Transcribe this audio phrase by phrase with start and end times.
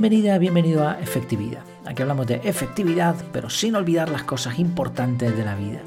[0.00, 1.60] Bienvenida, bienvenido a Efectividad.
[1.84, 5.82] Aquí hablamos de efectividad, pero sin olvidar las cosas importantes de la vida.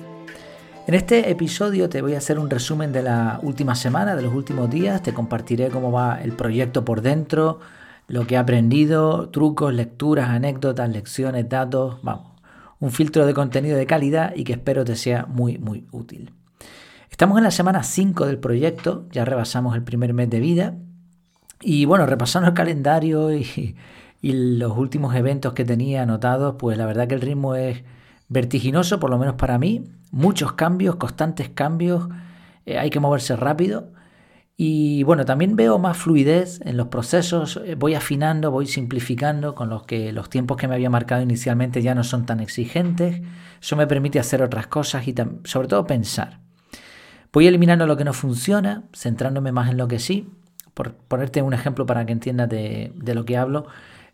[0.86, 4.32] En este episodio te voy a hacer un resumen de la última semana, de los
[4.32, 7.60] últimos días, te compartiré cómo va el proyecto por dentro,
[8.08, 12.34] lo que he aprendido, trucos, lecturas, anécdotas, lecciones, datos, vamos,
[12.80, 16.32] un filtro de contenido de calidad y que espero te sea muy, muy útil.
[17.10, 20.76] Estamos en la semana 5 del proyecto, ya rebasamos el primer mes de vida
[21.62, 23.76] y bueno, repasando el calendario y,
[24.32, 27.84] los últimos eventos que tenía anotados, pues la verdad que el ritmo es
[28.30, 29.84] vertiginoso, por lo menos para mí.
[30.12, 32.08] Muchos cambios, constantes cambios,
[32.66, 33.92] eh, hay que moverse rápido.
[34.56, 39.70] Y bueno, también veo más fluidez en los procesos, eh, voy afinando, voy simplificando, con
[39.70, 43.22] los que los tiempos que me había marcado inicialmente ya no son tan exigentes.
[43.62, 45.14] Eso me permite hacer otras cosas y
[45.44, 46.40] sobre todo pensar.
[47.34, 50.30] Voy eliminando lo que no funciona, centrándome más en lo que sí
[50.74, 53.68] por ponerte un ejemplo para que entiendas de, lo que hablo,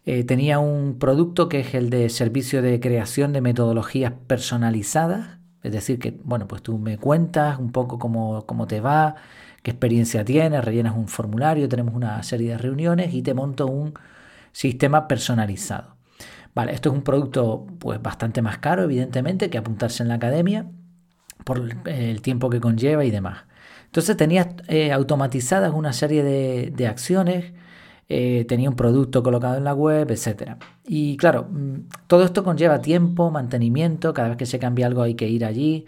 [0.09, 5.71] eh, tenía un producto que es el de servicio de creación de metodologías personalizadas, es
[5.71, 9.15] decir, que bueno, pues tú me cuentas un poco cómo, cómo te va,
[9.61, 13.93] qué experiencia tienes, rellenas un formulario, tenemos una serie de reuniones y te monto un
[14.51, 15.95] sistema personalizado.
[16.55, 20.65] Vale, esto es un producto pues bastante más caro, evidentemente, que apuntarse en la academia
[21.43, 23.43] por el tiempo que conlleva y demás.
[23.85, 27.53] Entonces tenía eh, automatizadas una serie de, acciones,
[28.11, 30.55] eh, tenía un producto colocado en la web, etc.
[30.83, 35.13] Y claro, mm, todo esto conlleva tiempo, mantenimiento, cada vez que se cambia algo hay
[35.13, 35.85] que ir allí.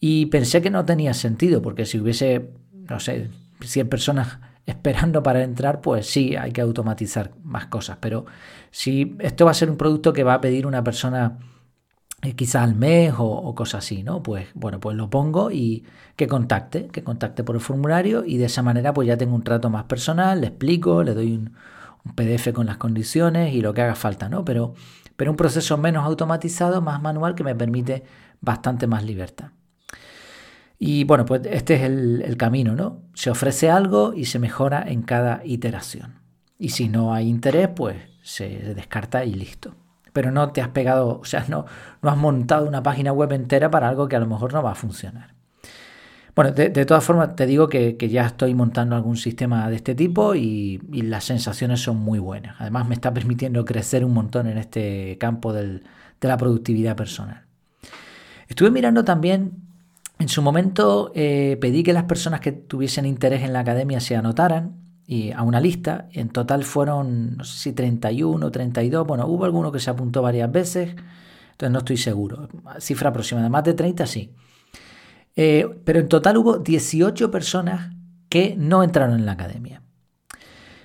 [0.00, 2.50] Y pensé que no tenía sentido, porque si hubiese,
[2.88, 3.28] no sé,
[3.60, 7.98] 100 personas esperando para entrar, pues sí, hay que automatizar más cosas.
[8.00, 8.24] Pero
[8.70, 11.38] si esto va a ser un producto que va a pedir una persona
[12.22, 14.22] eh, quizás al mes o, cosas así, ¿no?
[14.22, 15.84] Pues bueno, pues lo pongo y
[16.14, 19.42] que contacte, que contacte por el formulario y de esa manera pues ya tengo un
[19.42, 21.52] trato más personal, le explico, le doy un,
[22.16, 24.44] PDF con las condiciones y lo que haga falta, ¿no?
[24.44, 24.74] Pero,
[25.16, 28.02] pero un proceso menos automatizado, más manual que me permite
[28.40, 29.50] bastante más libertad.
[30.80, 33.02] Y bueno, pues este es el, el camino, ¿no?
[33.14, 36.16] Se ofrece algo y se mejora en cada iteración.
[36.58, 39.76] Y si no hay interés, pues se descarta y listo
[40.12, 41.66] pero no te has pegado, o sea, no,
[42.02, 44.72] no has montado una página web entera para algo que a lo mejor no va
[44.72, 45.34] a funcionar.
[46.34, 50.34] Bueno, de, todas formas te digo que, ya estoy montando algún sistema de este tipo
[50.34, 52.56] y, las sensaciones son muy buenas.
[52.58, 55.82] Además me está permitiendo crecer un montón en este campo de
[56.20, 57.44] la productividad personal.
[58.48, 59.52] Estuve mirando también,
[60.18, 64.16] en su momento eh, pedí que las personas que tuviesen interés en la academia se
[64.16, 64.81] anotaran
[65.12, 66.08] y a una lista.
[66.12, 69.06] En total fueron, no sé si 31 o 32.
[69.06, 70.96] Bueno, hubo alguno que se apuntó varias veces,
[71.50, 72.48] entonces no estoy seguro.
[72.78, 74.32] Cifra aproximada, más de 30 sí.
[75.36, 77.94] Eh, pero en total hubo 18 personas
[78.30, 79.82] que no entraron en la academia.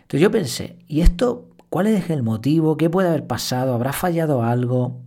[0.02, 2.76] Entonces yo pensé, ¿y esto cuál es el motivo?
[2.76, 3.74] ¿Qué puede haber pasado?
[3.74, 5.04] ¿Habrá fallado algo?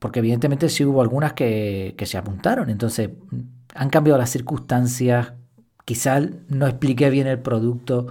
[0.00, 2.70] Porque evidentemente sí hubo algunas que, que se apuntaron.
[2.70, 3.10] Entonces
[3.72, 5.34] han cambiado las circunstancias.
[5.84, 8.08] Quizás no expliqué bien el producto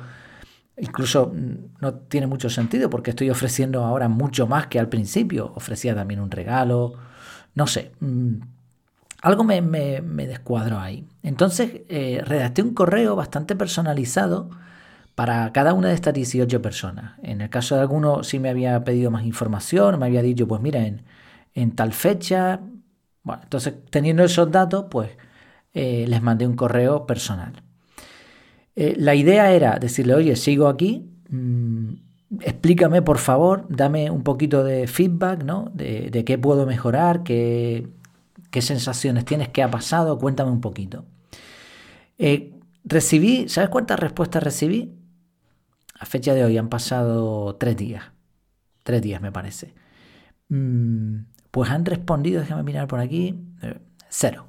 [0.77, 5.51] Incluso mm, no tiene mucho sentido porque estoy ofreciendo ahora mucho más que al principio.
[5.55, 6.93] Ofrecía también un regalo,
[7.55, 7.91] no sé.
[7.99, 8.37] Mm,
[9.23, 9.61] algo me,
[10.27, 11.07] descuadró ahí.
[11.23, 14.49] Entonces eh, redacté un correo bastante personalizado
[15.15, 17.13] para cada una de estas 18 personas.
[17.23, 20.61] En el caso de alguno sí me había pedido más información, me había dicho, pues
[20.61, 22.59] mira, en, tal fecha.
[23.23, 25.11] Bueno, entonces teniendo esos datos, pues
[25.73, 27.62] eh, les mandé un correo personal.
[28.75, 31.93] Eh, la idea era decirle, oye, sigo aquí, mm,
[32.41, 35.71] explícame por favor, dame un poquito de feedback, ¿no?
[35.73, 37.89] De, qué puedo mejorar, qué,
[38.61, 41.05] sensaciones tienes, qué ha pasado, cuéntame un poquito.
[42.17, 44.93] Eh, recibí, ¿sabes cuántas respuestas recibí?
[45.99, 48.03] A fecha de hoy han pasado tres días,
[48.83, 49.73] tres días me parece.
[50.49, 54.47] Mm, pues han respondido, déjame mirar por aquí, eh, cero,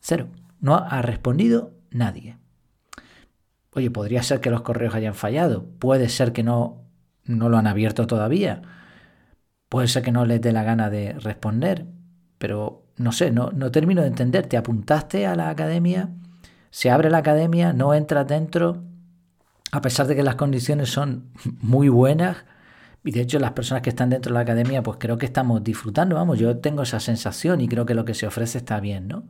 [0.00, 0.28] cero.
[0.60, 2.38] No ha respondido nadie.
[3.74, 6.84] Oye, podría ser que los correos hayan fallado, puede ser que no,
[7.24, 8.62] no lo han abierto todavía,
[9.68, 11.86] puede ser que no les dé la gana de responder,
[12.38, 14.46] pero no sé, no, no termino de entender.
[14.46, 16.10] Te apuntaste a la academia,
[16.70, 18.84] se abre la academia, no entras dentro,
[19.72, 21.30] a pesar de que las condiciones son
[21.60, 22.44] muy buenas,
[23.04, 25.62] y de hecho las personas que están dentro de la academia, pues creo que estamos
[25.64, 29.08] disfrutando, vamos, yo tengo esa sensación y creo que lo que se ofrece está bien,
[29.08, 29.24] ¿no?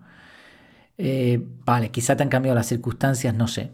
[0.99, 3.73] Eh, vale, quizá te han cambiado las circunstancias, no sé.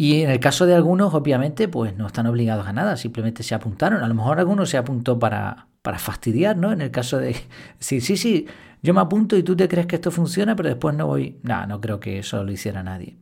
[0.00, 3.56] Y en el caso de algunos, obviamente, pues no están obligados a nada, simplemente se
[3.56, 4.04] apuntaron.
[4.04, 6.70] A lo mejor alguno se apuntó para, para fastidiar, ¿no?
[6.70, 7.34] En el caso de
[7.80, 8.46] sí, sí, sí,
[8.80, 11.40] yo me apunto y tú te crees que esto funciona, pero después no voy.
[11.42, 13.16] No, no creo que eso lo hiciera nadie.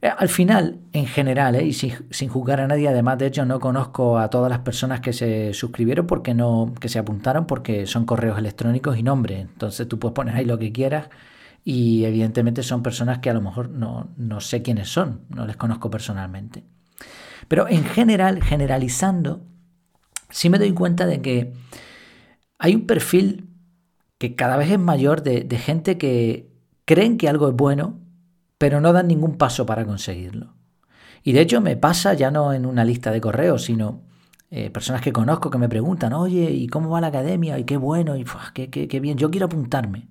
[0.00, 1.64] Eh, al final, en general, ¿eh?
[1.64, 5.00] y sin, sin, juzgar a nadie, además de hecho no conozco a todas las personas
[5.00, 9.40] que se suscribieron porque no, que se apuntaron porque son correos electrónicos y nombre.
[9.40, 11.08] Entonces tú puedes poner ahí lo que quieras
[11.66, 15.58] y evidentemente son personas que a lo mejor no, no sé quiénes son, no les
[15.58, 16.64] conozco personalmente.
[17.48, 19.44] Pero en general, generalizando,
[20.30, 21.52] sí me doy cuenta de que
[22.58, 23.50] hay un perfil
[24.16, 26.50] que cada vez es mayor de, de gente que
[26.86, 28.06] creen que algo es bueno
[28.58, 30.54] pero no dan ningún paso para conseguirlo.
[31.22, 34.02] Y de hecho me pasa ya no en una lista de correos, sino
[34.50, 37.58] eh, personas que conozco que me preguntan, oye, ¿y cómo va la academia?
[37.58, 38.24] Y qué bueno, y
[38.54, 40.08] qué, qué, bien, yo quiero apuntarme.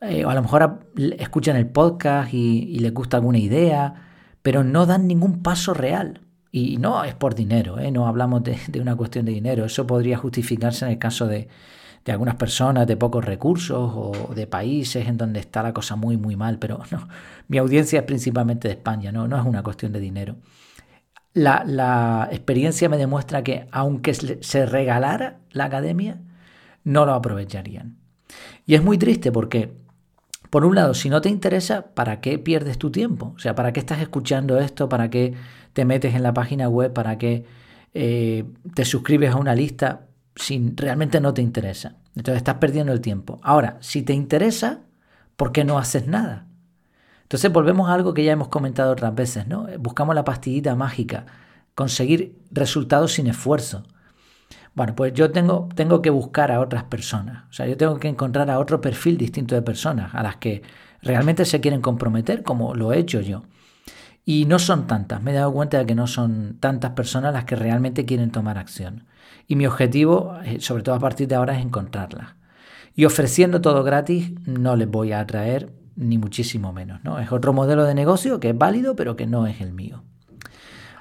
[0.00, 0.80] Eh, o a lo mejor
[1.18, 3.94] escuchan el podcast y, les gusta alguna idea,
[4.42, 6.20] pero no dan ningún paso real.
[6.52, 7.90] Y no es por dinero, ¿eh?
[7.90, 9.64] no hablamos de, de una cuestión de dinero.
[9.64, 11.48] Eso podría justificarse en el caso de,
[12.06, 16.16] de algunas personas de pocos recursos o de países en donde está la cosa muy,
[16.16, 17.08] muy mal, pero no,
[17.48, 20.36] mi audiencia es principalmente de España, no, no es una cuestión de dinero.
[21.34, 26.20] La, la experiencia me demuestra que aunque se regalara la academia,
[26.84, 27.96] no lo aprovecharían.
[28.64, 29.74] Y es muy triste porque,
[30.56, 33.34] por un lado, si no te interesa, ¿para qué pierdes tu tiempo?
[33.36, 34.88] O sea, ¿para qué estás escuchando esto?
[34.88, 35.34] ¿Para qué
[35.74, 36.94] te metes en la página web?
[36.94, 37.44] ¿Para qué
[37.92, 40.06] eh, te suscribes a una lista?
[40.34, 41.96] si realmente no te interesa.
[42.14, 43.38] Entonces estás perdiendo el tiempo.
[43.42, 44.80] Ahora, si te interesa,
[45.36, 46.46] ¿por qué no haces nada?
[47.24, 49.66] Entonces volvemos a algo que ya hemos comentado otras veces, ¿no?
[49.78, 51.26] Buscamos la pastillita mágica,
[51.74, 53.82] conseguir resultados sin esfuerzo.
[54.76, 57.44] Bueno, pues yo tengo, tengo que buscar a otras personas.
[57.48, 60.62] O sea, yo tengo que encontrar a otro perfil distinto de personas, a las que
[61.00, 63.44] realmente se quieren comprometer, como lo he hecho yo.
[64.26, 67.46] Y no son tantas, me he dado cuenta de que no son tantas personas las
[67.46, 69.06] que realmente quieren tomar acción.
[69.48, 72.34] Y mi objetivo, eh, sobre todo a partir de ahora, es encontrarlas.
[72.94, 77.02] Y ofreciendo todo gratis no les voy a atraer ni muchísimo menos.
[77.02, 77.18] ¿no?
[77.18, 80.02] Es otro modelo de negocio que es válido, pero que no es el mío.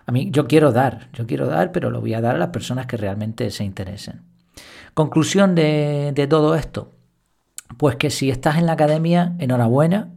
[0.05, 2.49] A mí yo quiero dar, yo quiero dar, pero lo voy a dar a las
[2.49, 4.21] personas que realmente se interesen.
[4.93, 6.91] Conclusión de, todo esto.
[7.77, 10.11] Pues que si estás en la academia, enhorabuena,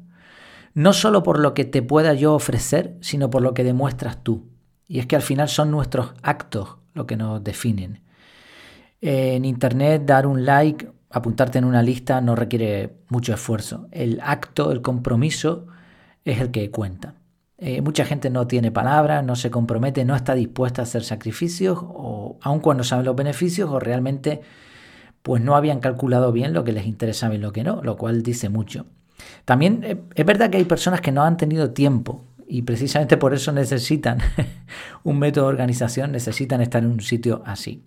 [0.74, 4.48] no solo por lo que te pueda yo ofrecer, sino por lo que demuestras tú.
[4.86, 8.02] Y es que al final son nuestros actos lo que nos definen
[9.00, 13.88] en Internet dar un like, apuntarte en una lista no requiere mucho esfuerzo.
[13.90, 15.66] El acto, el compromiso
[16.24, 17.14] es el que cuenta.
[17.60, 21.78] Eh, mucha gente no tiene palabras, no se compromete, no está dispuesta a hacer sacrificios,
[21.82, 24.42] o aun cuando saben los beneficios, o realmente
[25.22, 28.22] pues no habían calculado bien lo que les interesaba y lo que no, lo cual
[28.22, 28.86] dice mucho.
[29.44, 33.34] También eh, es verdad que hay personas que no han tenido tiempo y precisamente por
[33.34, 34.18] eso necesitan
[35.02, 37.82] un método de organización, necesitan estar en un sitio así.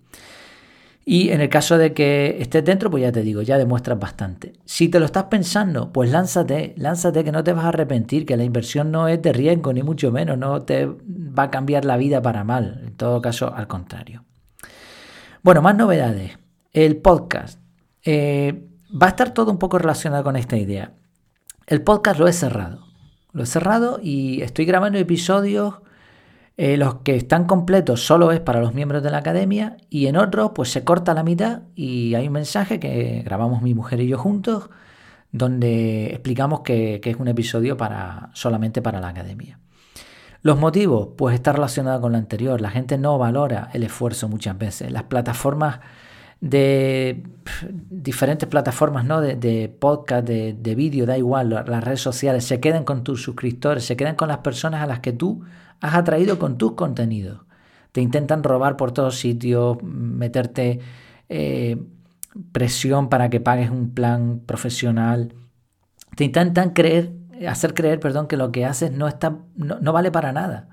[1.04, 4.52] Y en el caso de que estés dentro, pues ya te digo, ya demuestras bastante.
[4.64, 8.36] Si te lo estás pensando, pues lánzate, lánzate que no te vas a arrepentir, que
[8.36, 11.96] la inversión no es de riesgo, ni mucho menos, no te va a cambiar la
[11.96, 14.24] vida para mal, en todo caso, al contrario.
[15.42, 16.38] Bueno, más novedades.
[16.72, 17.60] El podcast.
[18.04, 20.92] Eh, va a estar todo un poco relacionado con esta idea.
[21.66, 22.86] El podcast lo he cerrado.
[23.32, 25.76] Lo he cerrado y estoy grabando episodios
[26.56, 30.16] eh, los que están completos solo es para los miembros de la academia y en
[30.16, 34.08] otros pues se corta la mitad y hay un mensaje que grabamos mi mujer y
[34.08, 34.68] yo juntos
[35.32, 39.58] donde explicamos que, es un episodio para, solamente para la academia.
[40.42, 42.60] Los motivos, pues está relacionado con lo anterior.
[42.60, 44.92] La gente no valora el esfuerzo muchas veces.
[44.92, 45.80] Las plataformas
[46.40, 47.22] de
[47.88, 49.20] diferentes plataformas ¿no?
[49.20, 53.84] de, podcast, de, de vídeo, da igual, las redes sociales, se quedan con tus suscriptores,
[53.84, 55.44] se quedan con las personas a las que tú
[55.82, 57.40] has atraído con tus contenidos.
[57.90, 60.80] Te intentan robar por todos sitios, meterte
[61.28, 61.76] eh,
[62.52, 65.34] presión para que pagues un plan profesional.
[66.16, 67.12] Te intentan creer,
[67.46, 70.68] hacer creer perdón, que lo que haces no, está, no, vale para nada.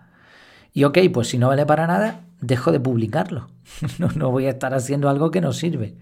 [0.73, 3.49] Y ok, pues si no vale para nada, dejo de publicarlo.
[3.99, 5.97] no, no voy a estar haciendo algo que no sirve.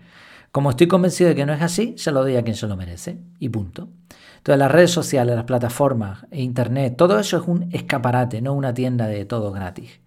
[0.51, 2.75] Como estoy convencido de que no es así, se lo doy a quien se lo
[2.75, 3.19] merece.
[3.39, 3.89] Y punto.
[4.37, 8.73] Entonces las redes sociales, las plataformas, e internet, todo eso es un escaparate, no una
[8.73, 9.99] tienda de todo gratis.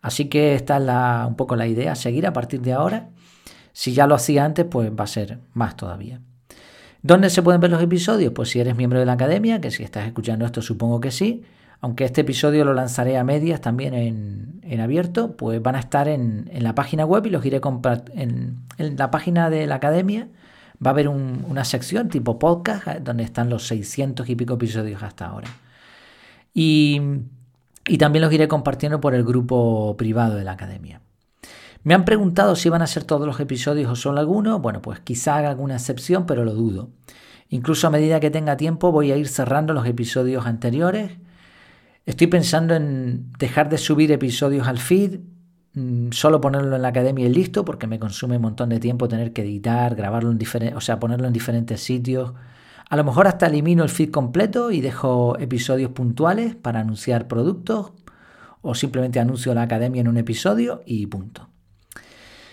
[0.00, 3.08] Así que esta es la, un poco la idea, seguir a partir de ahora.
[3.72, 6.20] Si ya lo hacía antes, pues va a ser más todavía.
[7.02, 8.32] ¿Dónde se pueden ver los episodios?
[8.32, 11.42] Pues si eres miembro de la academia, que si estás escuchando esto supongo que sí,
[11.80, 16.50] aunque este episodio lo lanzaré a medias también en, abierto, pues van a estar en,
[16.52, 17.60] la página web y los iré
[18.14, 20.28] en, en la página de la academia
[20.84, 25.02] va a haber una sección tipo podcast eh, donde están los 600 y pico episodios
[25.02, 25.48] hasta ahora.
[26.52, 27.00] Y,
[27.98, 31.00] también los iré compartiendo por el grupo privado de la academia.
[31.82, 34.60] Me han preguntado si van a ser todos los episodios o solo algunos.
[34.62, 36.88] Bueno, pues quizá haga alguna excepción, pero lo dudo.
[37.50, 41.12] Incluso a medida que tenga tiempo voy a ir cerrando los episodios anteriores.
[42.06, 45.20] Estoy pensando en dejar de subir episodios al feed,
[46.12, 49.32] solo ponerlo en la academia y listo, porque me consume un montón de tiempo tener
[49.32, 52.32] que editar, grabarlo en diferentes, o sea, ponerlo en diferentes sitios.
[52.88, 57.92] A lo mejor hasta elimino el feed completo y dejo episodios puntuales para anunciar productos
[58.62, 61.48] o simplemente anuncio la academia en un episodio y punto.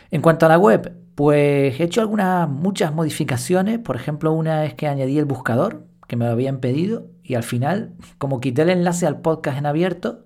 [0.09, 4.73] En cuanto a la web, pues he hecho algunas muchas modificaciones, por ejemplo, una es
[4.73, 8.71] que añadí el buscador que me lo habían pedido y al final, como quité el
[8.71, 10.25] enlace al podcast en abierto,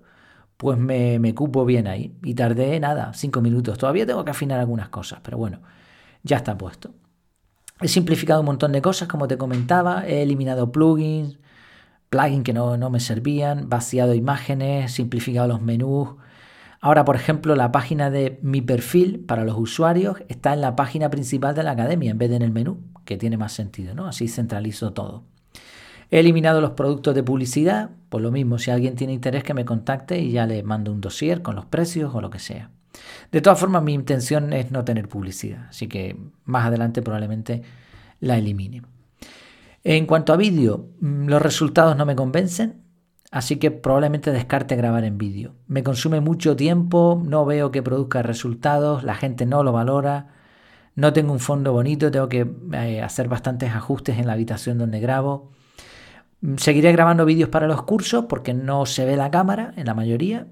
[0.56, 3.78] pues me, me cupo bien ahí y tardé nada, cinco minutos.
[3.78, 5.60] Todavía tengo que afinar algunas cosas, pero bueno,
[6.22, 6.94] ya está puesto.
[7.80, 11.38] He simplificado un montón de cosas, como te comentaba, he eliminado plugins,
[12.08, 16.16] plugins que no, no me servían, vaciado imágenes, simplificado los menús,
[16.80, 21.10] Ahora, por ejemplo, la página de mi perfil para los usuarios está en la página
[21.10, 24.06] principal de la academia en vez de en el menú, que tiene más sentido, ¿no?
[24.06, 25.24] Así centralizo todo.
[26.10, 29.64] He eliminado los productos de publicidad, por lo mismo, si alguien tiene interés que me
[29.64, 32.70] contacte y ya le mando un dossier con los precios o lo que sea.
[33.32, 37.62] De todas formas, mi intención es no tener publicidad, así que más adelante probablemente
[38.20, 38.82] la elimine.
[39.84, 42.82] En cuanto a vídeo, mm, los resultados no me convencen,
[43.30, 45.54] así que probablemente descarte grabar en vídeo.
[45.66, 50.28] Me consume mucho tiempo, no veo que produzca resultados, la gente no lo valora,
[50.94, 54.98] no tengo un fondo bonito, tengo que eh, hacer bastantes ajustes en la habitación donde
[54.98, 55.52] grabo.
[56.58, 60.46] Seguiré grabando vídeos para los cursos porque no se ve la cámara en la mayoría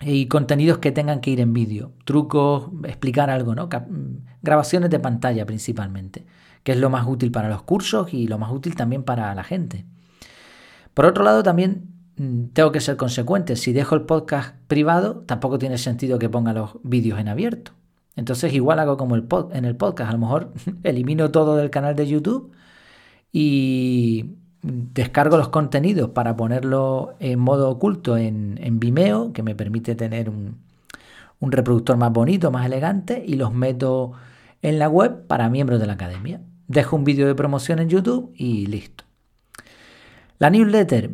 [0.00, 3.68] y contenidos que tengan que ir en vídeo, trucos, explicar algo, ¿no?
[4.42, 6.26] Grabaciones de pantalla principalmente,
[6.62, 9.44] que es lo más útil para los cursos y lo más útil también para la
[9.44, 9.84] gente.
[10.94, 13.56] Por otro lado, también mm, tengo que ser consecuente.
[13.56, 17.72] Si dejo el podcast privado, tampoco tiene sentido que ponga los vídeos en abierto.
[18.16, 20.10] Entonces igual hago como el en el podcast.
[20.10, 22.52] A lo mejor elimino todo del canal de YouTube
[23.30, 24.36] y
[24.66, 30.56] descargo los contenidos para ponerlo en modo oculto en, Vimeo, que me permite tener un,
[31.40, 34.12] un reproductor más bonito, más elegante, y los meto
[34.62, 36.40] en la web para miembros de la academia.
[36.68, 39.04] Dejo un vídeo de promoción en YouTube y listo.
[40.38, 41.12] La newsletter.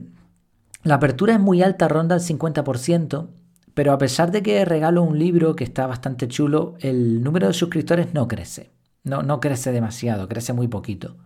[0.82, 3.28] La apertura es muy alta, ronda el 50%,
[3.74, 7.52] pero a pesar de que regalo un libro que está bastante chulo, el número de
[7.52, 8.70] suscriptores no crece.
[9.04, 11.16] No, no crece demasiado, crece muy poquito.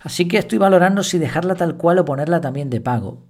[0.00, 3.26] Así que estoy valorando si dejarla tal cual o ponerla también de pago.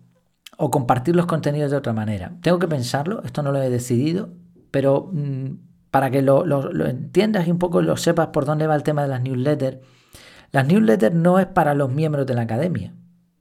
[0.56, 2.32] O compartir los contenidos de otra manera.
[2.42, 4.30] Tengo que pensarlo, esto no lo he decidido,
[4.70, 5.46] pero mm,
[5.90, 9.02] para que lo, lo, entiendas y un poco lo sepas por dónde va el tema
[9.02, 9.78] de las newsletters,
[10.52, 12.92] las newsletters no es para los miembros de la academia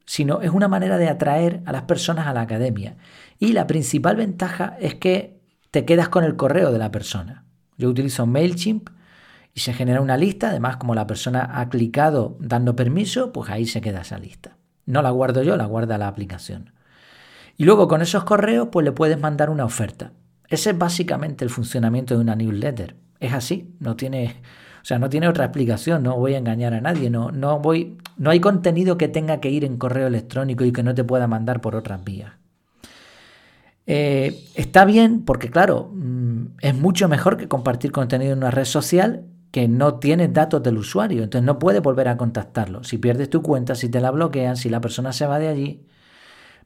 [0.10, 2.98] sino es una manera de atraer a las personas a la academia.
[3.38, 7.46] Y la principal ventaja es que te quedas con el correo de la persona.
[7.78, 8.90] Yo utilizo MailChimp
[9.60, 13.66] y se genera una lista, además como la persona ha clicado dando permiso, pues ahí
[13.66, 14.56] se queda esa lista.
[14.86, 16.72] No la guardo yo, la guarda la aplicación.
[17.58, 20.14] Y luego con esos correos pues le puedes mandar una oferta.
[20.48, 22.96] Ese es básicamente el funcionamiento de una newsletter.
[23.20, 24.38] Es así, no tiene
[24.82, 27.98] o sea, no tiene otra explicación, no voy a engañar a nadie, no, no, voy,
[28.16, 31.28] no hay contenido que tenga que ir en correo electrónico y que no te pueda
[31.28, 32.32] mandar por otras vías.
[33.88, 38.64] Eh, está bien porque, claro, mm, es mucho mejor que compartir contenido en una red
[38.64, 42.84] social que no tiene datos del usuario, entonces no puede volver a contactarlo.
[42.84, 45.88] Si pierdes tu cuenta, si te la bloquean, si la persona se va de allí.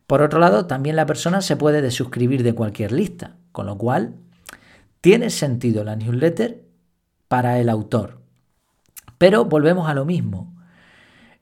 [0.08, 4.16] Por otro lado, también la persona se puede desuscribir de cualquier lista, con lo cual
[5.00, 6.66] tiene sentido la newsletter
[7.28, 8.22] para el autor.
[9.18, 10.53] Pero volvemos a lo mismo.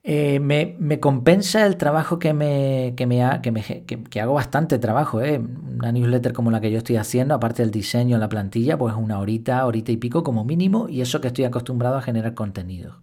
[0.04, 5.38] Eh, me, compensa el trabajo que me, que me, que, me hago bastante trabajo, ¿eh?
[5.40, 9.20] una newsletter como la que yo estoy haciendo, aparte del diseño, la plantilla, pues una
[9.20, 13.02] horita, horita y pico como mínimo, y eso que estoy acostumbrado a generar contenido.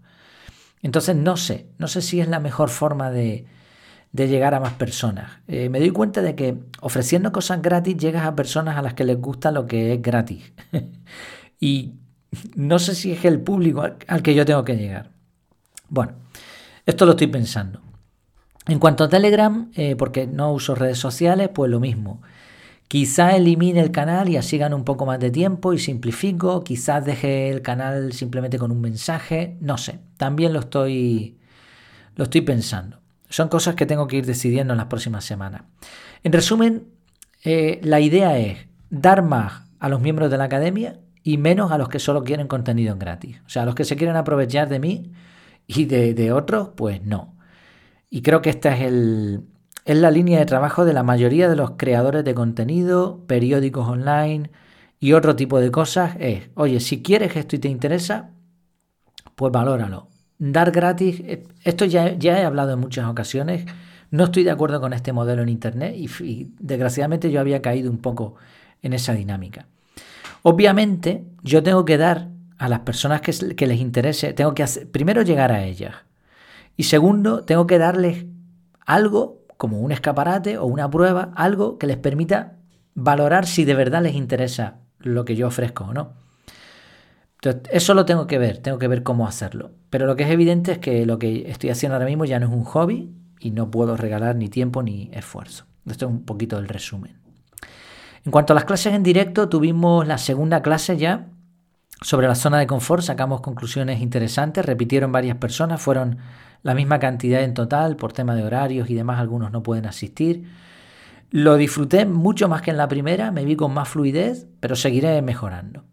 [0.83, 3.47] Entonces no sé, no sé si es la mejor forma de,
[4.12, 5.31] de llegar a más personas.
[5.49, 9.05] Eh, me doy cuenta de que ofreciendo cosas gratis llegas a personas a las que
[9.05, 10.52] les gusta lo que es gratis.
[11.61, 11.95] y
[12.55, 15.11] no sé si es el público al, que yo tengo que llegar.
[15.88, 16.12] Bueno,
[16.88, 17.83] esto lo estoy pensando.
[18.66, 22.23] En cuanto a Telegram, eh, porque no uso redes sociales, pues lo mismo.
[22.88, 26.64] Quizá elimine el canal y así gano un poco más de tiempo y simplifico.
[26.64, 29.59] Quizás deje el canal simplemente con un mensaje.
[29.61, 29.99] No sé.
[30.16, 31.37] También lo estoy,
[32.16, 33.00] lo estoy pensando.
[33.28, 35.64] Son cosas que tengo que ir decidiendo en las próximas semanas.
[36.25, 36.87] En resumen,
[37.45, 41.76] eh, la idea es dar más a los miembros de la academia y menos a
[41.76, 43.42] los que solo quieren contenido en gratis.
[43.45, 45.12] O sea, a los que se quieren aprovechar de mí
[45.69, 47.37] y de, otros, pues no.
[48.11, 49.45] Y creo que esta es, el,
[49.85, 54.51] es la línea de trabajo de la mayoría de los creadores de contenido, periódicos online
[54.99, 56.17] y otro tipo de cosas.
[56.19, 58.31] Es, oye, si quieres esto y te interesa,
[59.37, 60.09] pues valóralo.
[60.39, 61.23] Dar gratis,
[61.65, 63.67] esto ya, ya he hablado en muchas ocasiones,
[64.11, 67.99] No estoy de acuerdo con este modelo en Internet y, desgraciadamente yo había caído un
[67.99, 68.37] poco
[68.81, 69.67] en esa dinámica.
[70.43, 75.23] Obviamente yo tengo que dar a las personas que, les interese, tengo que hacer, primero
[75.23, 75.95] llegar a ellas
[76.77, 78.27] y segundo tengo que darles
[78.85, 82.57] algo como un escaparate o una prueba, algo que les permita
[82.95, 86.15] valorar si de verdad les interesa lo que yo ofrezco o no.
[87.37, 89.71] Entonces, eso lo tengo que ver, tengo que ver cómo hacerlo.
[89.91, 92.47] Pero lo que es evidente es que lo que estoy haciendo ahora mismo ya no
[92.47, 95.65] es un hobby y no puedo regalar ni tiempo ni esfuerzo.
[95.87, 97.17] Esto es un poquito el resumen.
[98.25, 101.29] En cuanto a las clases en directo, tuvimos la segunda clase ya
[102.00, 106.19] sobre la zona de confort, sacamos conclusiones interesantes, repitieron varias personas, fueron
[106.62, 110.45] la misma cantidad en total, por tema de horarios y demás, algunos no pueden asistir.
[111.31, 115.21] Lo disfruté mucho más que en la primera, me vi con más fluidez, pero seguiré
[115.23, 115.85] mejorando.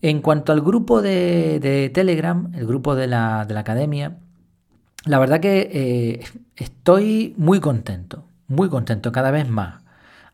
[0.00, 4.18] En cuanto al grupo de, Telegram, el grupo de la, academia,
[5.04, 6.24] la verdad que eh,
[6.56, 9.82] estoy muy contento, muy contento, cada vez más.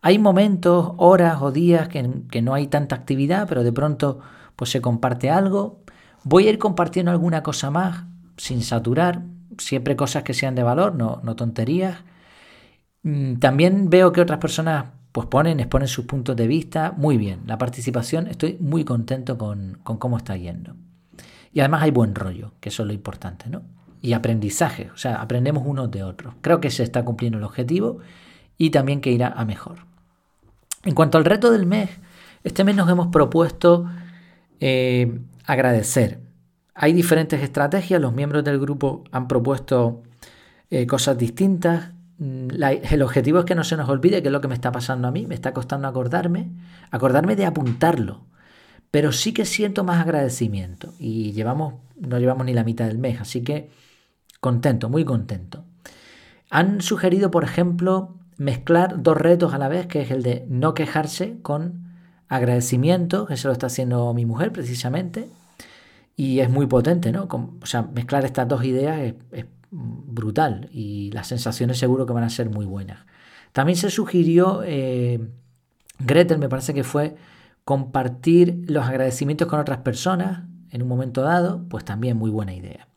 [0.00, 4.20] Hay momentos, horas o días que, que, no hay tanta actividad, pero de pronto
[4.58, 5.84] pues se comparte algo.
[6.24, 9.22] Voy a ir compartiendo alguna cosa más sin saturar,
[9.56, 11.98] siempre cosas que sean de valor, no, tonterías.
[13.04, 16.92] Mm, también veo que otras personas pues ponen, exponen sus puntos de vista.
[16.96, 20.74] Muy bien, la participación, estoy muy contento con, con cómo está yendo.
[21.52, 23.62] Y además hay buen rollo, que eso es lo importante, ¿no?
[24.02, 26.34] Y aprendizaje, o sea, aprendemos unos de otros.
[26.40, 27.98] Creo que se está cumpliendo el objetivo
[28.56, 29.86] y también que irá a mejor.
[30.82, 31.90] En cuanto al reto del mes,
[32.42, 33.86] este mes nos hemos propuesto
[34.60, 36.20] eh, agradecer.
[36.74, 40.02] Hay diferentes estrategias, los miembros del grupo han propuesto
[40.70, 41.92] eh, cosas distintas.
[42.18, 44.70] Mm, el objetivo es que no se nos olvide qué es lo que me está
[44.70, 46.50] pasando a mí, me está costando acordarme,
[46.90, 48.26] acordarme de apuntarlo.
[48.90, 53.20] Pero sí que siento más agradecimiento y llevamos, no llevamos ni la mitad del mes,
[53.20, 53.70] así que
[54.40, 55.64] contento, muy contento.
[56.50, 60.72] Han sugerido, por ejemplo, mezclar dos retos a la vez, que es el de no
[60.74, 61.87] quejarse con
[62.28, 65.28] agradecimiento, que se lo está haciendo mi mujer precisamente,
[66.16, 67.28] y es muy potente, ¿no?
[67.30, 72.30] o sea, mezclar estas dos ideas es, brutal y las sensaciones seguro que van a
[72.30, 73.00] ser muy buenas.
[73.52, 75.28] También se sugirió, eh,
[75.98, 77.16] Gretel me parece que fue
[77.64, 82.88] compartir los agradecimientos con otras personas en un momento dado, pues también muy buena idea.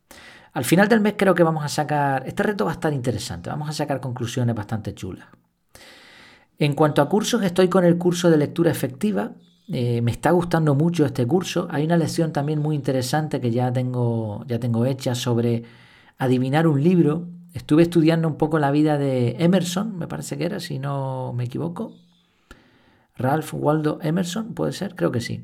[0.54, 3.50] Al final del mes creo que vamos a sacar, este reto va a estar interesante,
[3.50, 5.26] vamos a sacar conclusiones bastante chulas.
[6.62, 9.32] En cuanto a cursos, estoy con el curso de lectura efectiva,
[9.66, 11.66] eh, me está gustando mucho este curso.
[11.72, 15.64] Hay una lección también muy interesante que ya tengo, ya tengo hecha sobre
[16.18, 17.26] adivinar un libro.
[17.52, 21.42] Estuve estudiando un poco la vida de Emerson, me parece que era, si no me
[21.42, 21.96] equivoco.
[23.16, 25.42] Ralph Waldo Emerson, puede ser, creo que sí.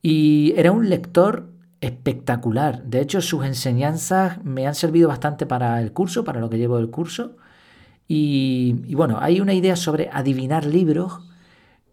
[0.00, 1.50] Y era un lector
[1.82, 2.84] espectacular.
[2.84, 6.78] De hecho, sus enseñanzas me han servido bastante para el curso, para lo que llevo
[6.78, 7.36] del curso.
[8.08, 11.20] Y, bueno, hay una idea sobre adivinar libros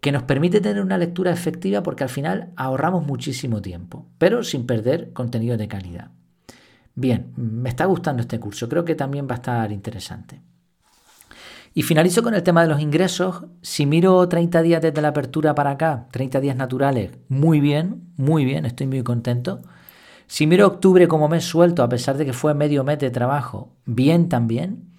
[0.00, 4.66] que nos permite tener una lectura efectiva porque al final ahorramos muchísimo tiempo, pero sin
[4.66, 6.10] perder contenido de calidad.
[6.94, 10.40] Bien, me está gustando este curso, creo que también va a estar interesante.
[11.74, 13.44] Y finalizo con el tema de los ingresos.
[13.60, 18.46] Si miro 30 días desde la apertura para acá, 30 días naturales, muy bien, muy
[18.46, 19.60] bien, estoy muy contento.
[20.26, 23.74] Si miro octubre como mes suelto, a pesar de que fue medio mes de trabajo,
[23.84, 24.95] bien también.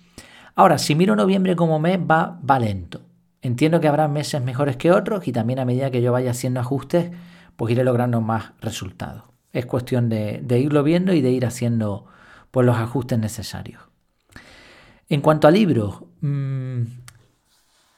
[0.58, 3.02] Ahora, si miro noviembre como mes, va, va lento.
[3.44, 6.60] Entiendo que habrá meses mejores que otros y también a medida que yo vaya haciendo
[6.60, 7.12] ajustes,
[7.56, 9.26] pues iré logrando más resultados.
[9.54, 12.08] Es cuestión de, irlo viendo y de ir haciendo
[12.50, 13.84] pues, los ajustes necesarios.
[15.10, 16.82] En cuanto a libros, mm,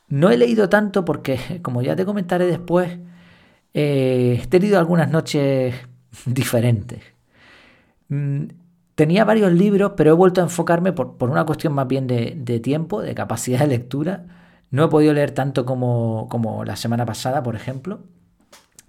[0.10, 3.00] no he leído tanto porque, como ya te comentaré después,
[3.74, 5.76] eh, he tenido algunas noches
[6.26, 7.04] diferentes.
[8.10, 8.48] Mm,
[9.00, 13.02] tenía varios libros, pero he vuelto a enfocarme por, una cuestión más bien de tiempo,
[13.02, 14.26] de capacidad de lectura
[14.72, 18.02] no he podido leer tanto como, como la semana pasada, por ejemplo.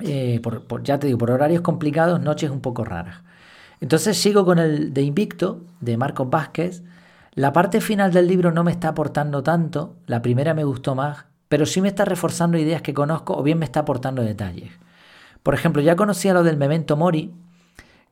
[0.01, 3.23] Eh, por, ya te digo, por horarios complicados, noches un poco raras.
[3.81, 6.83] Entonces sigo con el de Invicto, de Marcos Vázquez.
[7.35, 11.27] La parte final del libro no me está aportando tanto, la primera me gustó más,
[11.49, 14.73] pero sí me está reforzando ideas que conozco o bien me está aportando detalles.
[15.43, 17.33] Por ejemplo, ya conocía lo del memento mori,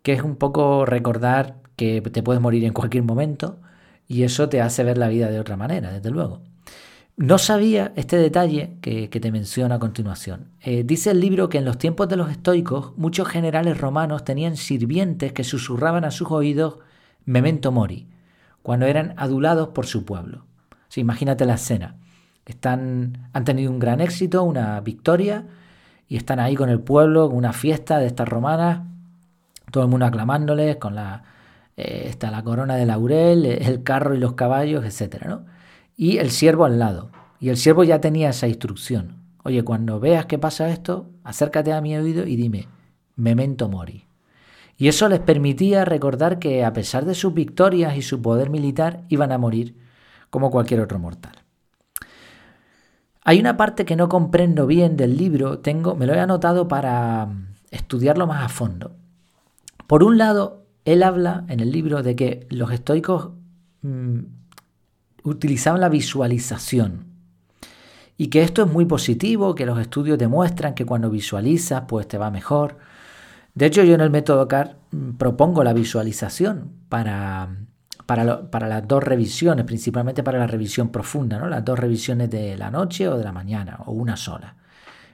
[0.03, 3.61] que es un poco recordar que te puedes morir en cualquier momento,
[4.09, 6.43] y eso te hace ver la vida de otra manera, desde luego.
[7.17, 10.49] No sabía este detalle que, te menciono a continuación.
[10.61, 14.57] Eh, dice el libro que en los tiempos de los estoicos muchos generales romanos tenían
[14.57, 16.79] sirvientes que susurraban a sus oídos
[17.25, 18.09] memento mori,
[18.63, 20.47] cuando eran adulados por su pueblo.
[20.97, 21.95] imagínate la escena.
[22.45, 25.47] Están, han tenido un gran éxito, una victoria,
[26.09, 28.81] y están ahí con el pueblo, con una fiesta de estas romanas,
[29.71, 31.23] todo el mundo aclamándoles, con la,
[31.79, 35.25] eh, está la corona de laurel, el carro y los caballos, etc.
[35.27, 35.45] ¿no?
[35.99, 37.11] y el siervo al lado.
[37.41, 39.17] Y el siervo ya tenía esa instrucción.
[39.43, 42.69] Oye, cuando veas que pasa esto, acércate a mi oído y dime,
[43.17, 44.07] memento mori.
[44.77, 49.03] Y eso les permitía recordar que a pesar de sus victorias y su poder militar,
[49.09, 49.77] iban a morir
[50.31, 51.33] como cualquier otro mortal.
[53.25, 57.29] Hay una parte que no comprendo bien del libro, tengo, me lo he anotado para
[57.73, 58.95] estudiarlo más a fondo.
[59.89, 60.58] Por un lado,
[60.93, 63.31] él habla en el libro de que los estoicos
[63.83, 64.21] mm,
[65.23, 67.05] utilizaban la visualización
[68.17, 72.17] y que esto es muy positivo, que los estudios demuestran que cuando visualizas pues te
[72.17, 72.79] va mejor.
[73.55, 77.51] De hecho yo en el método CAR mm, propongo la visualización para,
[78.07, 81.49] para, para, las dos revisiones, principalmente para la revisión profunda, ¿no?
[81.49, 84.57] las dos revisiones de la noche o de la mañana o una sola.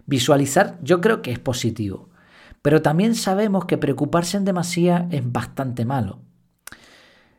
[0.06, 2.10] Visualizar yo creo que es positivo,
[2.64, 6.20] pero también sabemos que preocuparse en demasía es bastante malo.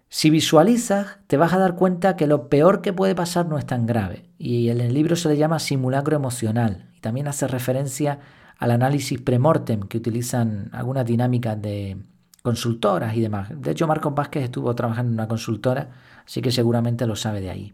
[0.08, 3.66] Si visualizas, te vas a dar cuenta que lo peor que puede pasar no es
[3.66, 4.30] tan grave.
[4.38, 6.92] Y en el libro se le llama simulacro emocional.
[6.96, 8.20] Y también hace referencia
[8.60, 11.98] al análisis premortem que utilizan algunas dinámicas de
[12.44, 13.50] consultoras y demás.
[13.52, 15.90] De hecho, Marcos Vázquez estuvo trabajando en una consultora,
[16.24, 17.74] así que seguramente lo sabe de ahí.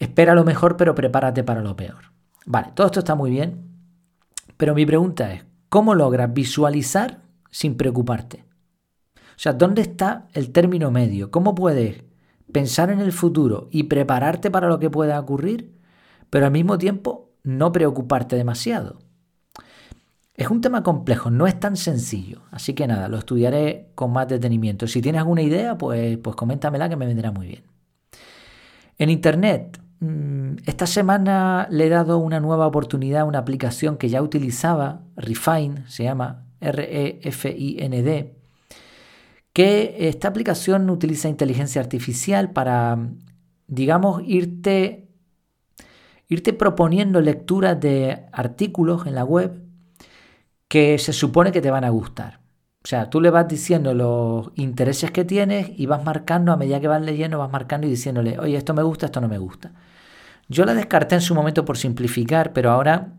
[0.00, 2.10] Espera lo mejor, pero prepárate para lo peor.
[2.44, 3.68] Vale, todo esto está muy bien,
[4.56, 8.44] pero mi pregunta es, ¿cómo logras visualizar sin preocuparte?
[9.16, 11.30] O sea, ¿dónde está el término medio?
[11.30, 12.04] ¿Cómo puedes
[12.52, 15.72] pensar en el futuro y prepararte para lo que pueda ocurrir,
[16.28, 18.98] pero al mismo tiempo no preocuparte demasiado?
[20.34, 22.42] Es un tema complejo, no es tan sencillo.
[22.50, 24.86] Así que nada, lo estudiaré con más detenimiento.
[24.86, 27.62] Si tienes alguna idea, pues, pues coméntamela que me vendrá muy bien.
[28.98, 29.80] En Internet,
[30.64, 35.86] esta semana le he dado una nueva oportunidad a una aplicación que ya utilizaba, Refine,
[35.88, 38.36] se llama R-E-F-I-N-D,
[39.52, 43.10] que esta aplicación utiliza inteligencia artificial para,
[43.66, 45.08] digamos, irte,
[46.28, 49.64] irte proponiendo lecturas de artículos en la web
[50.68, 52.40] que se supone que te van a gustar.
[52.82, 56.80] O sea, tú le vas diciendo los intereses que tienes y vas marcando, a medida
[56.80, 59.72] que vas leyendo, vas marcando y diciéndole, oye, esto me gusta, esto no me gusta.
[60.50, 63.14] Yo la descarté en su momento por simplificar, pero ahora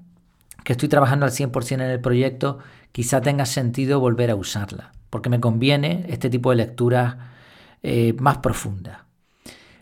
[0.63, 2.59] que estoy trabajando al 100% en el proyecto,
[2.91, 7.17] quizá tenga sentido volver a usarla porque me conviene este tipo de lecturas
[7.83, 8.99] eh, más profundas.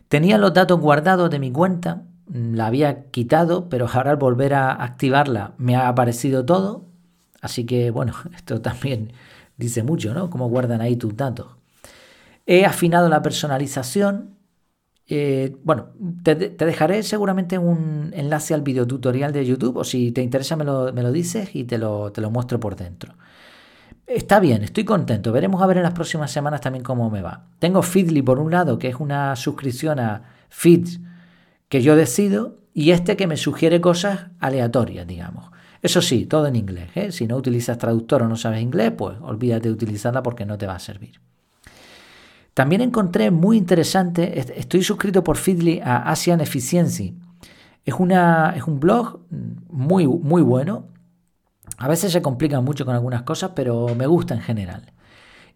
[0.10, 4.56] Tenía los datos guardados de mi cuenta, mm, la había quitado, pero ahora al volver
[4.56, 6.88] a activarla me ha aparecido todo,
[7.42, 9.14] así que bueno, esto también
[9.56, 10.30] dice mucho, ¿no?
[10.30, 11.48] Cómo guardan ahí tus datos.
[12.48, 14.36] He afinado la personalización.
[15.12, 15.88] Eh, bueno,
[16.22, 21.12] te, dejaré seguramente un enlace al videotutorial de YouTube o si te interesa me lo,
[21.12, 23.16] dices y te lo, te lo muestro por dentro.
[24.06, 25.32] Está bien, estoy contento.
[25.32, 27.48] Veremos a ver en las próximas semanas también cómo me va.
[27.60, 31.00] Tengo Feedly por un lado, que es una suscripción a Feeds
[31.70, 35.52] que yo decido, y este que me sugiere cosas aleatorias, digamos.
[35.82, 36.90] Eso sí, todo en inglés.
[36.96, 37.12] ¿eh?
[37.12, 40.68] Si no utilizas traductor o no sabes inglés, pues olvídate de utilizarla porque no te
[40.68, 41.20] va a servir.
[42.60, 47.18] También encontré muy interesante, estoy suscrito por Feedly a Asian Efficiency.
[47.86, 49.22] Es, una, es un blog
[49.70, 50.90] muy, muy bueno
[51.80, 54.92] a veces se complican mucho con algunas cosas, pero me gusta en general.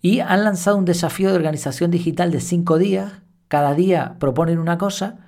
[0.01, 3.11] Y han lanzado un desafío de organización digital de cinco días.
[3.49, 5.19] Cada día proponen una cosa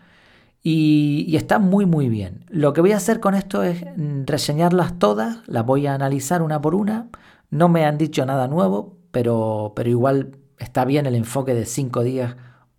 [0.63, 2.45] y, está muy muy bien.
[2.49, 3.83] Lo que voy a hacer con esto es
[4.25, 7.09] reseñarlas todas, las voy a analizar una por una.
[7.49, 12.03] No me han dicho nada nuevo, pero, pero igual está bien el enfoque de cinco
[12.03, 12.35] días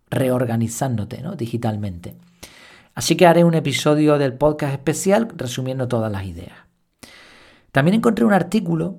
[0.09, 1.35] reorganizándote ¿no?
[1.35, 2.15] digitalmente.
[2.95, 6.57] Así que haré un episodio del podcast especial resumiendo todas las ideas.
[7.71, 8.97] También encontré un artículo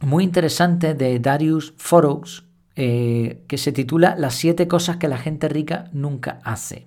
[0.00, 2.44] muy interesante de Darius Foroux
[2.76, 6.86] eh, que se titula Las siete cosas que la gente rica nunca hace.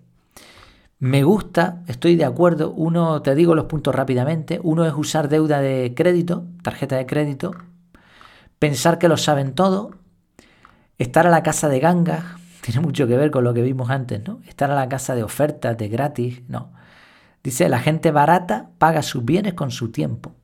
[0.99, 2.71] Me gusta, estoy de acuerdo.
[2.71, 4.61] Uno, te digo los puntos rápidamente.
[4.63, 7.55] Uno es usar deuda de crédito, tarjeta de crédito.
[8.59, 9.91] Pensar que lo saben todo.
[10.97, 12.23] Estar a la casa de gangas.
[12.61, 14.39] Tiene mucho que ver con lo que vimos antes, ¿no?
[14.47, 16.43] Estar a la casa de ofertas, de gratis.
[16.47, 16.71] No.
[17.43, 20.35] Dice, la gente barata paga sus bienes con su tiempo.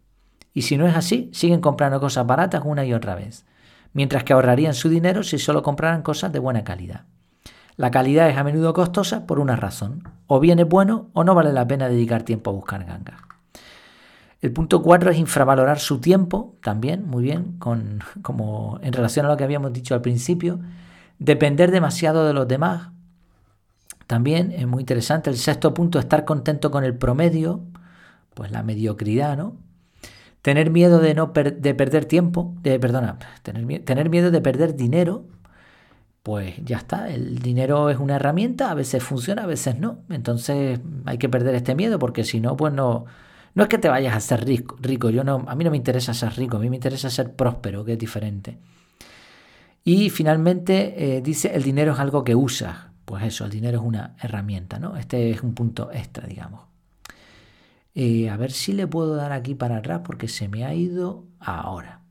[0.54, 3.46] Y si no es así, siguen comprando cosas baratas una y otra vez,
[3.94, 7.06] mientras que ahorrarían su dinero si solo compraran cosas de buena calidad.
[7.76, 10.02] La calidad es a menudo costosa por una razón.
[10.26, 13.27] O bien es bueno o no vale la pena dedicar tiempo a buscar gangas.
[14.41, 19.38] El punto 4 es infravalorar su tiempo, también, muy bien, como en relación a lo
[19.38, 20.60] que habíamos dicho al principio.
[21.17, 22.89] Depender demasiado de los demás,
[24.06, 25.30] también es muy interesante.
[25.30, 27.62] El sexto punto, estar contento con el promedio,
[28.34, 29.58] pues la mediocridad, ¿no?
[30.43, 35.26] Tener miedo de, no de perder tiempo, de, perdona, tener, tener miedo de perder dinero,
[36.23, 40.00] pues ya está, el dinero es una herramienta, a veces funciona, a veces no.
[40.10, 43.06] Entonces hay que perder este miedo porque si no, pues no,
[43.58, 45.10] no es que te vayas a ser rico, rico.
[45.10, 47.84] Yo no, a mí no me interesa ser rico, a mí me interesa ser próspero,
[47.84, 48.60] que es diferente.
[49.84, 52.76] Y finalmente eh, dice, el dinero es algo que usas.
[53.04, 54.96] Pues eso, el dinero es una herramienta, ¿no?
[54.96, 56.65] Este es un punto extra, digamos.
[57.96, 61.26] Eh, a ver si le puedo dar aquí para atrás porque se me ha ido
[61.39, 62.02] ahora.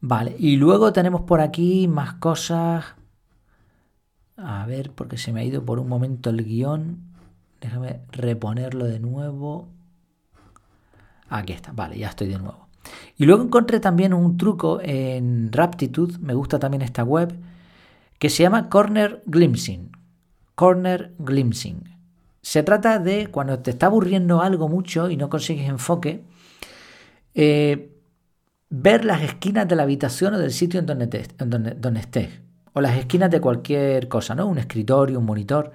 [0.00, 2.96] Vale, y luego tenemos por aquí más cosas.
[4.36, 7.11] A ver, porque se me ha ido por un momento el guion.
[7.62, 9.68] Déjame reponerlo de nuevo.
[11.28, 12.66] Aquí está, vale, ya estoy de nuevo.
[13.16, 17.32] Y luego encontré también un truco en Raptitude, me gusta también esta web,
[18.18, 19.92] que se llama Corner Glimpsing.
[20.56, 21.84] Corner Glimpsing.
[22.42, 26.24] Se trata de cuando te está aburriendo algo mucho y no consigues enfoque,
[27.34, 27.96] eh,
[28.68, 31.06] ver las esquinas de la habitación o del sitio en donde,
[31.78, 32.40] donde, estés,
[32.72, 34.46] o las esquinas de cualquier cosa, ¿no?
[34.46, 35.72] Un escritorio, un monitor.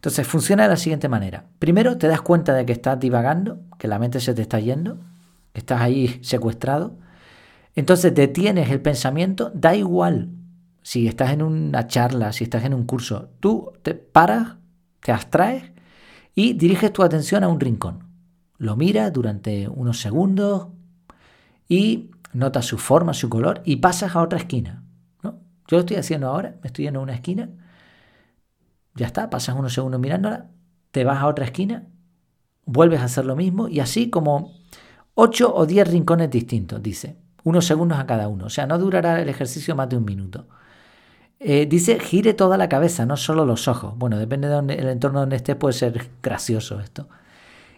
[0.00, 1.44] Entonces funciona de la siguiente manera.
[1.58, 4.96] Primero te das cuenta de que estás divagando, que la mente se te está yendo,
[5.52, 6.96] estás ahí secuestrado.
[7.74, 10.30] Entonces detienes el pensamiento, da igual
[10.80, 14.56] si estás en una charla, si estás en un curso, tú te paras,
[15.00, 15.64] te abstraes
[16.34, 18.04] y diriges tu atención a un rincón.
[18.56, 20.68] Lo miras durante unos segundos
[21.68, 24.82] y notas su forma, su color y pasas a otra esquina.
[25.22, 25.40] ¿no?
[25.68, 27.50] Yo lo estoy haciendo ahora, me estoy yendo a una esquina,
[28.94, 30.48] ya está, pasas unos segundos mirándola,
[30.90, 31.86] te vas a otra esquina,
[32.64, 34.52] vuelves a hacer lo mismo y así como
[35.14, 39.20] 8 o 10 rincones distintos, dice, unos segundos a cada uno, o sea, no durará
[39.20, 40.46] el ejercicio más de un minuto.
[41.42, 43.96] Eh, dice, gire toda la cabeza, no solo los ojos.
[43.96, 47.08] Bueno, depende del entorno donde estés, puede ser gracioso esto.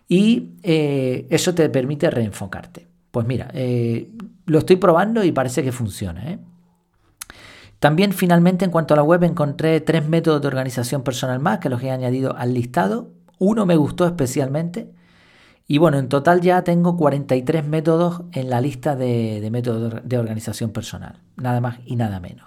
[0.08, 2.88] Y eh, eso te permite reenfocarte.
[3.12, 4.10] Pues mira, eh,
[4.46, 6.38] lo estoy probando y parece que funciona.
[7.82, 11.68] También finalmente en cuanto a la web encontré tres métodos de organización personal más que
[11.68, 13.10] los he añadido al listado.
[13.40, 14.92] Uno me gustó especialmente.
[15.66, 20.70] Y bueno, en total ya tengo 43 métodos en la lista de, métodos de organización
[20.70, 21.18] personal.
[21.34, 22.46] Nada más y nada menos.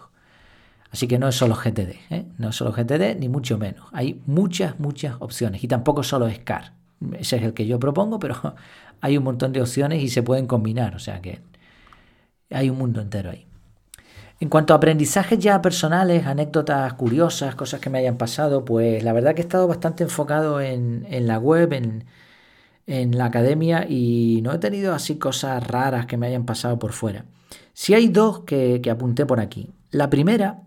[0.90, 2.26] Así que no es solo GTD, ¿eh?
[2.38, 3.90] no es solo GTD ni mucho menos.
[3.92, 6.72] Hay muchas, muchas opciones y tampoco solo SCAR.
[7.12, 8.56] Ese es el que yo propongo, pero
[9.02, 11.42] hay un montón de opciones y se pueden combinar, o sea que
[12.50, 13.46] hay un mundo entero ahí.
[14.40, 19.14] En cuanto a aprendizajes ya personales, anécdotas curiosas, cosas que me hayan pasado, pues la
[19.14, 24.58] verdad que he estado bastante enfocado en, la web, en, la academia y no he
[24.58, 27.26] tenido así cosas raras que me hayan pasado por fuera.
[27.74, 29.72] Sí hay dos que, que apunté por aquí.
[29.92, 30.62] La primera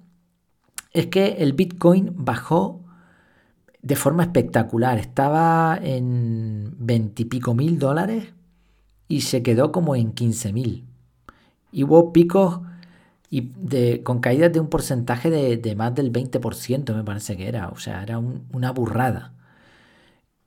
[0.93, 2.81] es que el Bitcoin bajó
[3.83, 4.99] de forma espectacular.
[4.99, 8.33] Estaba en veintipico mil dólares
[9.09, 10.85] y se quedó como en 15 mil.
[11.71, 12.61] Y hubo picos
[13.31, 17.69] y de, con caídas de un porcentaje de, más del 20%, me parece que era.
[17.69, 19.35] O sea, era una burrada.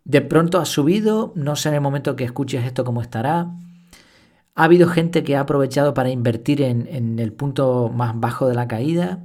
[0.03, 3.51] De pronto ha subido, no sé en el momento que escuches esto cómo estará.
[4.55, 8.55] Ha habido gente que ha aprovechado para invertir en, en el punto más bajo de
[8.55, 9.23] la caída.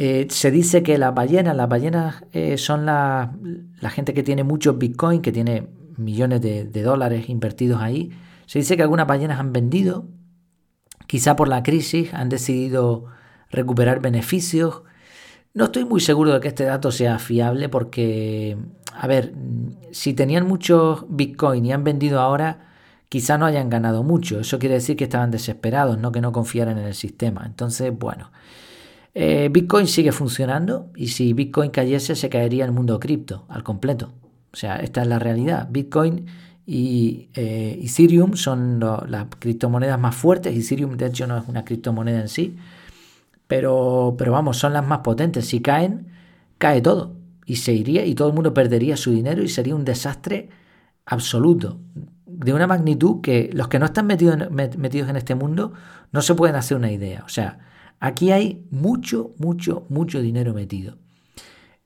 [0.00, 3.32] Eh, se dice que las ballenas, las ballenas eh, son la,
[3.90, 8.12] gente que tiene muchos bitcoin, que tiene millones de, dólares invertidos ahí.
[8.46, 10.06] Se dice que algunas ballenas han vendido,
[11.08, 13.06] quizá por la crisis, han decidido
[13.50, 14.82] recuperar beneficios.
[15.54, 18.56] No estoy muy seguro de que este dato sea fiable porque,
[18.92, 19.32] a ver,
[19.90, 22.68] si tenían muchos bitcoin y han vendido ahora,
[23.08, 24.38] quizá no hayan ganado mucho.
[24.38, 27.42] Eso quiere decir que estaban desesperados, no que no confiaran en el sistema.
[27.44, 28.30] Entonces, bueno.
[29.14, 34.12] Eh, Bitcoin sigue funcionando y si Bitcoin cayese se caería el mundo cripto al completo.
[34.52, 35.66] O sea, esta es la realidad.
[35.70, 36.26] Bitcoin
[36.70, 40.54] y eh, Ethereum son las criptomonedas más fuertes.
[40.54, 42.56] Ethereum de hecho no es una criptomoneda en sí,
[43.46, 45.46] pero, pero vamos, son las más potentes.
[45.46, 46.08] Si caen,
[46.58, 49.84] cae todo y se iría y todo el mundo perdería su dinero y sería un
[49.84, 50.50] desastre
[51.06, 51.78] absoluto
[52.26, 55.72] de una magnitud que los que no están metidos metidos en este mundo
[56.12, 57.22] no se pueden hacer una idea.
[57.24, 57.58] O sea,
[58.00, 60.98] Aquí hay mucho, mucho, mucho dinero metido.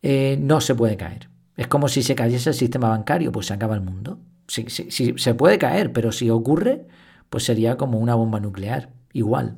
[0.03, 1.31] Eh, no se puede caer.
[1.57, 4.18] Es como si se cayese el sistema bancario, pues se acaba el mundo.
[4.53, 6.87] Sí, se puede caer, pero si ocurre,
[7.31, 9.57] pues sería como una bomba nuclear, igual,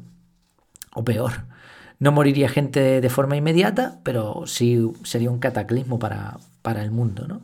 [0.95, 1.33] o peor.
[1.99, 7.27] No moriría gente de forma inmediata, pero sí sería un cataclismo para, para el mundo,
[7.27, 7.41] ¿no?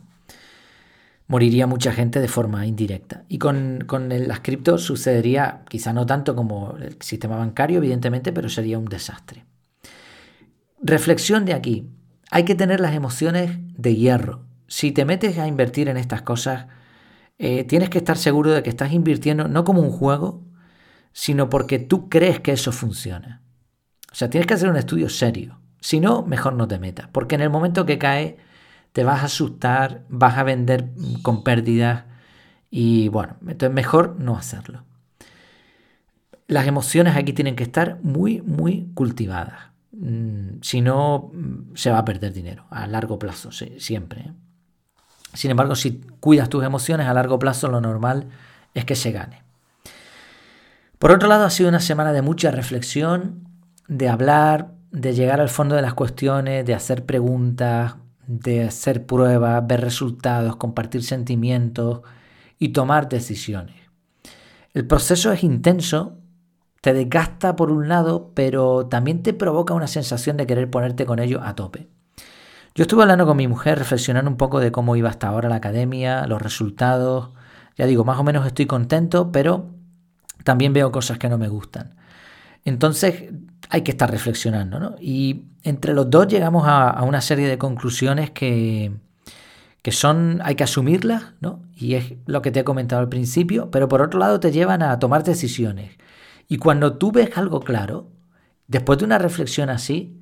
[1.31, 3.23] moriría mucha gente de forma indirecta.
[3.29, 8.81] Y con, las criptos sucedería, quizá no tanto como el sistema bancario, evidentemente, pero sería
[8.81, 9.45] un desastre.
[10.83, 11.87] Reflexión de aquí.
[12.33, 14.43] Hay que tener las emociones de hierro.
[14.67, 16.67] Si te metes a invertir en estas cosas,
[17.43, 20.43] eh, tienes que estar seguro de que estás invirtiendo no como un juego,
[21.15, 23.41] sino porque tú crees que eso funciona.
[24.13, 25.59] O sea, tienes que hacer un estudio serio.
[25.81, 27.09] Si no, mejor no te metas.
[27.09, 28.37] Porque en el momento que cae,
[28.93, 30.91] te vas a asustar, vas a vender
[31.23, 32.05] con pérdidas.
[32.71, 34.85] Y bueno, entonces mejor no hacerlo.
[36.47, 39.71] Las emociones aquí tienen que estar muy, muy cultivadas.
[39.93, 44.31] Mm, si no, mm, se va a perder dinero a largo plazo, siempre.
[45.33, 48.29] Sin embargo, si cuidas tus emociones a largo plazo, lo normal
[48.75, 49.43] es que se gane.
[50.99, 53.49] Por otro lado, ha sido una semana de mucha reflexión,
[53.89, 59.67] de hablar, de llegar al fondo de las cuestiones, de hacer preguntas, de hacer pruebas,
[59.67, 62.03] ver resultados, compartir sentimientos
[62.59, 63.77] y tomar decisiones.
[64.75, 66.19] El proceso es intenso,
[66.81, 71.19] te desgasta por un lado, pero también te provoca una sensación de querer ponerte con
[71.19, 71.89] ello a tope.
[72.75, 75.57] Yo estuve hablando con mi mujer, reflexionando un poco de cómo iba hasta ahora la
[75.57, 77.31] academia, los resultados.
[77.77, 79.71] Ya digo, más o menos estoy contento, pero
[80.45, 81.97] también veo cosas que no me gustan.
[82.65, 83.25] Entonces
[83.71, 84.95] hay que estar reflexionando, ¿no?
[85.01, 88.93] Y entre los dos llegamos a, una serie de conclusiones que,
[89.83, 91.63] que son, hay que asumirlas, ¿no?
[91.75, 94.83] Y es lo que te he comentado al principio, pero por otro lado te llevan
[94.83, 95.97] a tomar decisiones.
[96.47, 98.11] Y cuando tú ves algo claro,
[98.69, 100.21] después de una reflexión así,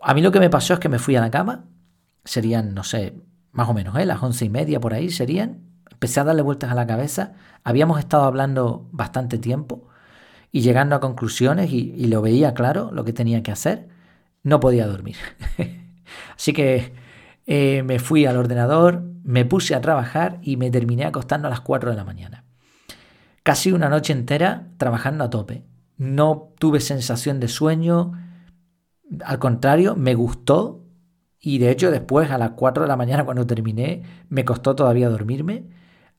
[0.00, 1.66] a mí lo que me pasó es que me fui a la cama
[2.24, 3.14] serían, no sé,
[3.52, 4.06] más o menos, ¿eh?
[4.06, 5.60] las once y media por ahí serían.
[5.90, 7.34] Empecé a darle vueltas a la cabeza.
[7.64, 9.88] Habíamos estado hablando bastante tiempo
[10.50, 13.88] y llegando a conclusiones y, lo veía claro lo que tenía que hacer.
[14.42, 15.16] No podía dormir.
[16.36, 16.92] Así que
[17.46, 21.60] eh, me fui al ordenador, me puse a trabajar y me terminé acostando a las
[21.60, 22.44] 4 de la mañana.
[23.42, 25.64] Casi una noche entera trabajando a tope.
[25.96, 28.12] No tuve sensación de sueño.
[29.24, 30.81] Al contrario, me gustó
[31.42, 35.10] y de hecho después a las 4 de la mañana cuando terminé me costó todavía
[35.10, 35.64] dormirme.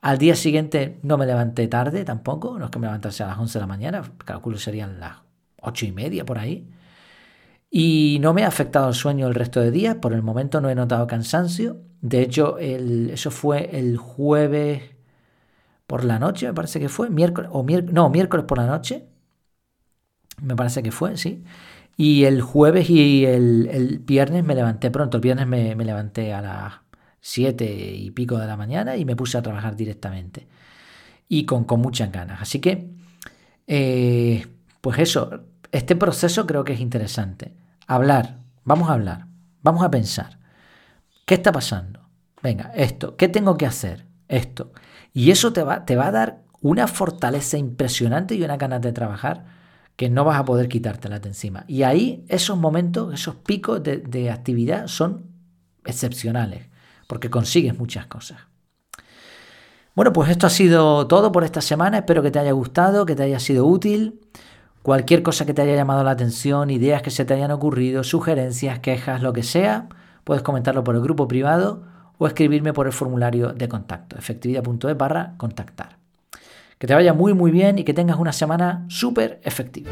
[0.01, 3.39] Al día siguiente no me levanté tarde tampoco, no es que me levantase a las
[3.39, 5.17] 11 de la mañana, calculo serían las
[5.61, 6.69] 8 y media por ahí.
[7.71, 10.69] Y no me ha afectado el sueño el resto de días, por el momento no
[10.69, 11.77] he notado cansancio.
[12.01, 14.83] De hecho, eso fue el jueves
[15.87, 19.07] por la noche, me parece que fue, miércoles, o no, miércoles por la noche,
[20.41, 21.43] me parece que fue, sí.
[21.95, 25.17] Y el jueves y el, viernes me levanté pronto.
[25.17, 26.73] El viernes me, levanté a las
[27.21, 30.47] 7 y pico de la mañana y me puse a trabajar directamente.
[31.27, 32.41] Y con, muchas ganas.
[32.41, 32.89] Así que,
[33.67, 34.45] eh,
[34.81, 37.53] pues eso, este proceso creo que es interesante.
[37.87, 39.27] Hablar, vamos a hablar,
[39.61, 40.39] vamos a pensar.
[41.25, 42.01] ¿Qué está pasando?
[42.41, 44.05] Venga, esto, ¿qué tengo que hacer?
[44.27, 44.73] Esto.
[45.13, 48.93] Y eso te va, te va a dar una fortaleza impresionante y una ganas de
[48.93, 49.45] trabajar
[49.95, 51.65] que no vas a poder quitártela de encima.
[51.67, 55.27] Y ahí esos momentos, esos picos de, actividad son
[55.85, 56.67] excepcionales,
[57.07, 58.39] porque consigues muchas cosas.
[59.95, 61.99] Bueno, pues esto ha sido todo por esta semana.
[61.99, 64.19] Espero que te haya gustado, que te haya sido útil.
[64.81, 68.79] Cualquier cosa que te haya llamado la atención, ideas que se te hayan ocurrido, sugerencias,
[68.79, 69.87] quejas, lo que sea,
[70.23, 71.83] puedes comentarlo por el grupo privado
[72.17, 76.02] o escribirme por el formulario de contacto, efectividad.es barra contactar.
[76.83, 79.89] Que te vaya muy muy bien y que tengas una semana súper efectiva.